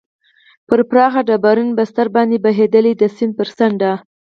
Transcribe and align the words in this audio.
پر 0.67 0.79
پراخ 0.89 1.13
ډبرین 1.27 1.69
بستر 1.77 2.07
باندې 2.15 2.37
بهېدلې، 2.45 2.93
د 2.97 3.03
سیند 3.15 3.33
پر 3.39 3.47
څنډه. 3.57 3.91